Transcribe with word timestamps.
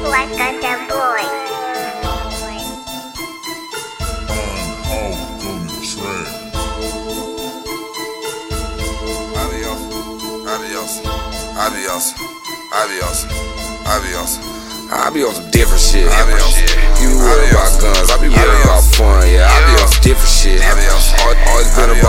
Black 0.00 0.28
Gundam 0.38 0.88
Boy. 0.88 1.22
I'm 4.30 4.70
out 4.90 5.44
on 5.44 5.66
the 5.66 5.78
train. 5.90 7.28
Adios, 9.36 9.82
adios, 10.46 11.02
adios, 11.58 12.14
adios, 12.72 13.26
adios. 13.86 14.38
I 14.90 15.10
be 15.12 15.20
on 15.22 15.34
some 15.34 15.50
different 15.50 15.80
shit. 15.84 16.08
Adios. 16.08 16.56
You 17.04 17.12
worry 17.20 17.50
about 17.52 17.68
guns, 17.76 18.08
I 18.08 18.16
be 18.24 18.32
worried 18.32 18.64
about 18.64 18.80
fun. 18.96 19.20
Yeah, 19.28 19.44
I 19.44 19.56
be 19.68 19.82
on 19.84 19.88
some 19.92 20.00
different 20.00 20.32
shit. 20.32 20.64
Adios. 20.64 21.12
Al- 21.20 21.36
Always 21.52 21.68
been 21.76 21.90
Adios. 21.92 22.00
about 22.00 22.07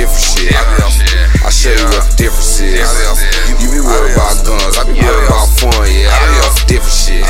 be 0.00 0.80
on 0.80 0.90
some 0.90 1.04
different 1.04 1.36
shit. 1.36 1.44
I 1.44 1.50
show 1.50 1.72
you 1.72 1.84
what 1.92 2.04
the 2.08 2.16
difference 2.16 2.60
is. 2.60 2.80
You, 3.48 3.68
be 3.68 3.80
worried 3.84 4.16
about 4.16 4.40
guns, 4.46 4.78
I 4.78 4.84
be 4.88 4.96
worried 4.96 5.28
about 5.28 5.48
fun. 5.60 5.72
Yeah, 5.88 6.08
I 6.08 6.24
be 6.24 6.36
some 6.40 6.66
different 6.68 6.96
shit. 6.96 7.24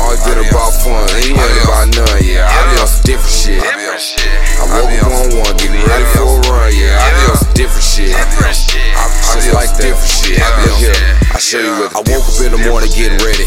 Always, 0.00 0.20
been 0.24 0.40
about 0.48 0.72
fun, 0.80 1.04
ain't 1.20 1.36
Adios. 1.36 1.64
about 1.64 1.86
none. 1.92 2.20
Yeah, 2.24 2.48
I 2.48 2.60
be 2.72 2.76
some 2.80 3.04
different 3.04 3.36
shit. 3.36 3.60
I 3.60 4.64
woke 4.72 4.96
up 4.96 5.12
on 5.12 5.26
one, 5.44 5.54
getting 5.60 5.82
ready 5.84 6.06
for 6.16 6.24
a 6.24 6.36
run. 6.48 6.72
Yeah, 6.72 6.96
I 6.96 7.08
be 7.12 7.36
some 7.36 7.52
different 7.52 7.84
shit. 7.84 8.12
I, 8.16 8.24
I 8.24 9.34
just 9.36 9.52
like 9.52 9.70
different 9.76 10.08
shit. 10.08 10.40
Adios. 10.40 10.64
Look 10.64 10.78
here, 10.80 11.18
I 11.34 11.38
show 11.38 11.60
you 11.60 11.72
what. 11.84 11.92
I 11.92 12.00
woke 12.00 12.24
up 12.24 12.38
in 12.40 12.50
the 12.56 12.62
morning 12.64 12.88
getting 12.96 13.20
ready 13.20 13.44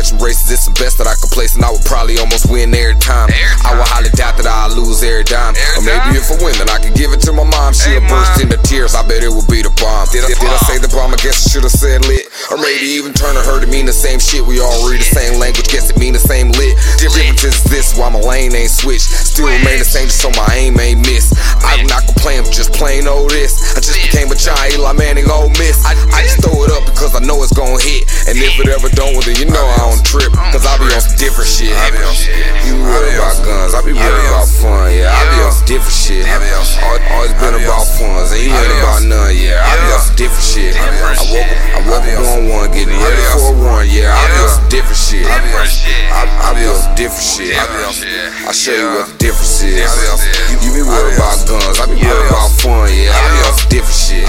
catch 0.00 0.12
races. 0.20 0.48
It's 0.50 0.64
the 0.64 0.72
best 0.80 0.96
that 0.98 1.06
I 1.06 1.14
could 1.20 1.28
place, 1.30 1.54
and 1.54 1.64
I 1.64 1.70
would 1.70 1.84
probably 1.84 2.16
almost 2.16 2.48
win 2.48 2.72
every 2.72 2.96
time. 2.96 3.28
Every 3.28 3.68
I 3.68 3.76
would 3.76 3.84
time. 3.84 4.00
highly 4.00 4.12
doubt 4.16 4.40
that 4.40 4.48
I'll 4.48 4.72
lose 4.72 5.04
every 5.04 5.24
dime. 5.24 5.52
Every 5.52 5.76
or 5.76 5.82
maybe 5.84 6.16
time. 6.16 6.24
if 6.24 6.32
I 6.32 6.36
win, 6.40 6.54
then 6.56 6.70
I 6.72 6.78
could 6.80 6.96
give 6.96 7.12
it 7.12 7.20
to 7.28 7.32
my 7.36 7.44
mom. 7.44 7.76
She'll 7.76 8.00
Hey, 8.00 8.08
burst 8.08 8.40
into 8.40 8.56
tears. 8.64 8.96
I 8.96 9.04
bet 9.04 9.20
it 9.20 9.28
would 9.28 9.46
be 9.52 9.60
the 9.60 9.72
bomb. 9.76 10.08
Did 10.08 10.24
I, 10.24 10.32
did 10.32 10.40
I 10.48 10.60
say 10.64 10.80
the 10.80 10.88
bomb? 10.88 11.12
I 11.12 11.20
guess 11.20 11.44
I 11.44 11.52
should 11.52 11.64
have 11.68 11.76
said 11.76 12.00
lit. 12.08 12.32
Or 12.48 12.56
maybe 12.56 12.88
even 12.96 13.12
turn 13.12 13.36
to 13.36 13.42
her 13.44 13.60
to 13.60 13.68
mean 13.68 13.84
the 13.84 13.94
same 13.94 14.18
shit. 14.18 14.40
We 14.40 14.60
all 14.60 14.88
read 14.88 15.04
the 15.04 15.10
same 15.12 15.36
language. 15.38 15.68
Guess 15.68 15.92
it 15.92 15.98
mean 16.00 16.16
the 16.16 16.22
same 16.22 16.48
lit. 16.56 16.80
Difference 16.96 17.44
is 17.44 17.60
this: 17.68 17.92
why 17.96 18.08
my 18.08 18.20
lane 18.20 18.56
ain't 18.56 18.72
switched. 18.72 19.10
Still 19.10 19.52
remain 19.52 19.78
the 19.78 19.88
same, 19.88 20.08
just 20.08 20.24
so 20.24 20.32
my 20.32 20.48
aim 20.56 20.80
ain't 20.80 21.04
miss. 21.04 21.28
I'm 21.60 21.84
not 21.86 22.08
gonna 22.22 22.50
just 22.52 22.72
plain 22.72 23.06
old 23.08 23.30
this. 23.30 23.76
I 23.76 23.80
just 23.80 23.96
became 23.96 24.30
a 24.30 24.36
child, 24.36 24.72
Eli 24.72 24.92
Manning, 24.92 25.30
Ole 25.30 25.48
Miss. 25.56 25.80
I, 25.84 25.96
I 26.12 26.22
just 26.22 26.44
throw 26.44 26.64
it 26.64 26.70
up 26.70 26.84
because 26.84 27.14
I 27.16 27.20
know 27.20 27.42
it's 27.42 27.52
gonna 27.52 27.80
hit. 27.80 28.04
And 28.28 28.36
if 28.36 28.60
it 28.60 28.68
ever 28.68 28.88
don't, 28.92 29.24
then 29.24 29.36
you 29.36 29.48
know 29.48 29.64
I 29.64 29.88
don't 29.88 30.04
trip. 30.04 30.32
Cause 30.52 30.66
I 30.66 30.76
be 30.76 30.92
on 30.92 31.00
some 31.00 31.16
different 31.16 31.48
shit. 31.48 31.72
You 32.68 32.76
worry 32.84 33.16
about 33.16 33.40
guns, 33.44 33.72
I 33.74 33.80
be 33.80 33.92
worried 33.96 34.19
different 35.70 35.94
shit. 35.94 36.26
Adios. 36.26 36.74
Al- 36.82 36.98
Always 37.14 37.30
been 37.38 37.54
about 37.54 37.86
funds, 37.94 38.34
ain't 38.34 38.50
Adios. 38.50 38.82
about 38.82 39.02
none, 39.06 39.30
yeah. 39.38 39.62
I 39.62 39.78
be 39.78 39.94
on 39.94 40.02
some 40.02 40.18
different 40.18 40.42
shit. 40.42 40.74
I 40.74 40.90
woke 41.30 41.46
up, 41.46 41.62
I 41.70 41.80
woke 41.86 42.06
up 42.10 42.26
on 42.26 42.40
one, 42.50 42.66
getting 42.74 42.98
ready 42.98 43.22
for 43.38 43.54
run, 43.54 43.86
yeah. 43.86 44.10
I 44.10 44.26
be 44.34 44.38
on 44.42 44.50
some 44.50 44.66
different 44.66 44.98
shit. 44.98 45.22
I, 45.30 45.38
I 46.42 46.50
be 46.58 46.66
on 46.66 46.74
some 46.74 46.94
different 46.98 47.22
shit. 47.22 47.54
Different 47.54 47.94
shit. 47.94 48.10
I 48.42 48.50
show 48.50 48.74
you 48.74 48.88
what 48.98 49.06
the 49.14 49.16
difference 49.22 49.62
is. 49.62 49.78
You, 50.50 50.58
you 50.58 50.70
be 50.74 50.82
worried 50.82 51.14
about 51.14 51.38
guns, 51.46 51.78
I 51.78 51.86
be 51.86 52.02
worried 52.02 52.26
about 52.26 52.50
fun, 52.58 52.90
yeah. 52.90 53.14
I 53.14 53.22
be 53.30 53.38
on 53.46 53.54
some. 53.54 53.70
Different 53.70 53.94
shit. 53.94 54.19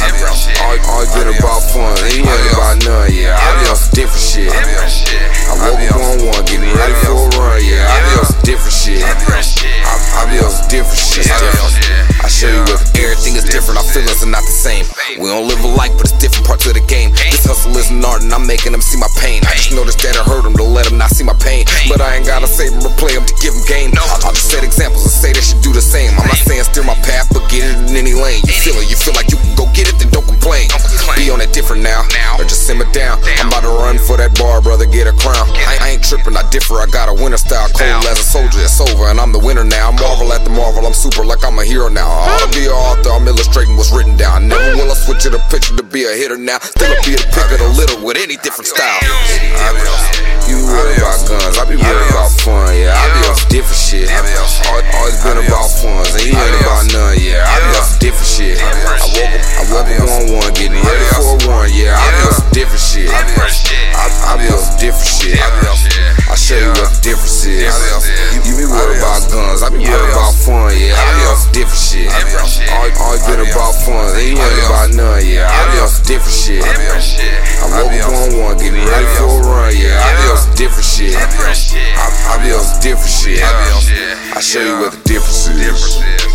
Everything 13.11 13.35
is 13.35 13.43
different. 13.43 13.75
Our 13.75 13.87
feelings 13.91 14.23
are 14.23 14.31
not 14.31 14.47
the 14.47 14.55
same. 14.55 14.87
We 15.19 15.27
don't 15.27 15.43
live 15.43 15.59
alike, 15.67 15.91
but 15.99 16.07
it's 16.07 16.15
different 16.15 16.47
parts 16.47 16.63
of 16.65 16.79
the 16.79 16.85
game. 16.87 17.11
This 17.11 17.43
hustle 17.43 17.75
is 17.75 17.91
an 17.91 17.99
art, 18.07 18.23
and 18.23 18.31
I'm 18.31 18.47
making 18.47 18.71
them 18.71 18.79
see 18.79 18.95
my 18.95 19.11
pain. 19.19 19.43
I 19.43 19.51
just 19.59 19.75
noticed 19.75 19.99
that 20.07 20.15
it 20.15 20.23
hurt 20.23 20.47
them 20.47 20.55
to 20.55 20.63
let 20.63 20.87
them 20.87 20.97
not 20.97 21.11
see 21.11 21.27
my 21.27 21.35
pain. 21.35 21.67
But 21.91 21.99
I 21.99 22.15
ain't 22.15 22.25
gotta 22.25 22.47
save 22.47 22.71
them 22.71 22.87
or 22.87 22.95
play 22.95 23.11
them 23.11 23.27
to 23.27 23.35
give 23.43 23.51
them 23.51 23.67
game. 23.67 23.91
I'll 23.99 24.31
just 24.31 24.47
set 24.47 24.63
examples 24.63 25.03
and 25.03 25.11
say 25.11 25.35
they 25.35 25.43
should 25.43 25.59
do 25.59 25.75
the 25.75 25.83
same. 25.83 26.15
I'm 26.15 26.31
not 26.31 26.39
saying 26.39 26.63
steer 26.71 26.87
my 26.87 26.95
path, 27.03 27.27
but 27.35 27.43
get 27.51 27.67
it 27.67 27.75
in 27.91 27.99
any 27.99 28.15
lane. 28.15 28.39
You 28.47 28.55
feel 28.55 28.79
it, 28.79 28.87
you 28.87 28.95
feel 28.95 29.13
like 29.13 29.27
you 29.27 29.37
can 29.37 29.53
go 29.59 29.67
get 29.75 29.91
it, 29.91 29.99
then 29.99 30.07
don't 30.15 30.25
complain. 30.25 30.71
Be 31.19 31.27
on 31.27 31.43
it 31.43 31.51
different 31.51 31.83
now, 31.83 32.07
or 32.39 32.47
just 32.47 32.63
simmer 32.63 32.87
down. 32.95 33.19
I'm 33.43 33.51
about 33.51 33.67
to 33.67 33.73
run 33.75 33.99
for 33.99 34.15
that 34.15 34.39
bar, 34.39 34.63
brother, 34.63 34.87
get 34.87 35.11
a 35.11 35.15
crown. 35.19 35.51
I, 35.67 35.77
I 35.83 35.87
ain't 35.99 36.03
tripping, 36.03 36.39
I 36.39 36.47
differ. 36.47 36.79
I 36.79 36.87
got 36.87 37.11
a 37.11 37.15
winner 37.15 37.37
style, 37.37 37.67
cold 37.75 38.07
as 38.07 38.23
a 38.23 38.23
soldier. 38.23 38.63
It's 38.63 38.79
over, 38.79 39.11
and 39.11 39.19
I'm 39.19 39.35
the 39.35 39.43
winner 39.43 39.67
now. 39.67 39.91
I 39.91 39.99
marvel 39.99 40.31
at 40.31 40.47
the 40.47 40.53
marvel, 40.55 40.87
I'm 40.87 40.95
super 40.95 41.27
like 41.27 41.40
a 41.61 41.65
hero 41.65 41.89
now. 41.89 42.09
I 42.09 42.33
ought 42.33 42.49
to 42.49 42.49
be 42.57 42.65
an 42.65 42.73
author, 42.73 43.13
I'm 43.13 43.27
illustrating 43.29 43.77
what's 43.77 43.93
written 43.93 44.17
down. 44.17 44.49
Never 44.49 44.81
will 44.81 44.89
I 44.89 44.97
switch 44.97 45.25
it 45.29 45.37
a 45.37 45.41
picture 45.53 45.77
to 45.77 45.83
be 45.85 46.09
a 46.09 46.13
hitter 46.17 46.37
now. 46.37 46.57
Still 46.57 46.97
be 47.05 47.13
the 47.13 47.25
pick 47.29 47.53
of 47.53 47.61
the 47.61 47.69
litter 47.77 48.01
with 48.01 48.17
any 48.17 48.35
different 48.41 48.65
style. 48.65 48.97
You 50.49 50.57
worry 50.65 50.97
about 50.97 51.21
guns, 51.29 51.55
I 51.61 51.63
be 51.69 51.77
worried 51.77 52.09
about 52.09 52.33
fun, 52.41 52.73
yeah. 52.73 52.97
I 52.97 53.05
be 53.13 53.21
some 53.29 53.45
different 53.53 53.77
shit. 53.77 54.09
Always 54.09 55.21
been 55.21 55.37
about 55.37 55.69
funds, 55.77 56.11
and 56.17 56.25
you 56.25 56.33
ain't 56.33 56.57
about 56.65 56.83
none, 56.91 57.15
yeah. 57.21 57.45
I 57.45 57.61
be 57.61 57.69
some 57.77 57.99
different 58.01 58.27
shit. 58.27 58.57
I 58.57 59.05
woke 59.13 59.29
up, 59.29 59.45
I 59.45 59.63
woke 59.69 59.85
up 59.85 60.09
on 60.09 60.23
one, 60.33 60.51
getting 60.57 60.81
ready 60.81 61.05
for 61.13 61.37
a 61.37 61.45
run, 61.45 61.69
yeah. 61.71 61.93
I 61.93 62.09
be 62.09 62.33
some 62.33 62.49
different 62.51 62.81
shit. 62.81 63.09
I, 63.13 64.09
I 64.27 64.41
be 64.41 64.49
on 64.49 64.57
some 64.57 64.81
different 64.81 65.07
shit. 65.07 65.37
Different 65.37 65.77
shit. 65.77 66.09
I 66.25 66.35
show 66.35 66.57
you 66.57 66.73
what 66.73 66.89
the 66.89 66.99
difference 67.05 67.45
is. 67.45 67.69
Adios. 68.71 68.79
You, 68.79 68.79
you 68.79 68.79
be 68.79 68.79
worried 68.79 68.99
about 68.99 69.21
guns, 69.31 69.61
I 69.63 69.69
be 69.69 69.83
worried 69.83 70.11
about 70.11 70.33
fun, 70.35 70.71
yeah. 70.73 70.95
I 70.95 71.11
be 71.11 71.23
some 71.35 71.51
different 71.51 71.83
shit. 71.83 72.07
Always, 72.71 72.95
always 72.97 73.23
been 73.27 73.41
about 73.43 73.75
fun, 73.83 74.07
ain't 74.15 74.39
Adios. 74.39 74.65
about 74.65 74.89
none, 74.95 75.21
yeah. 75.27 75.51
I 75.51 75.61
be 75.71 75.77
some 75.83 76.05
different 76.07 76.37
shit. 76.39 76.63
I 76.63 77.67
woke 77.75 77.93
up 77.99 78.13
on 78.15 78.29
one, 78.39 78.57
getting 78.57 78.83
ready 78.87 79.09
for 79.19 79.27
a 79.27 79.39
run, 79.43 79.75
yeah. 79.75 79.99
I 79.99 80.09
be 80.15 80.23
some 80.39 80.55
different 80.55 80.87
shit. 80.87 81.11
Different 81.11 81.57
shit. 81.57 81.91
I, 81.99 82.07
I 82.31 82.43
be 82.43 82.49
some 82.55 82.81
different 82.81 83.11
shit. 83.11 83.43
I 83.43 84.39
show 84.39 84.63
you 84.63 84.79
what 84.79 84.93
the 84.95 85.01
difference 85.03 85.47
is. 85.51 86.30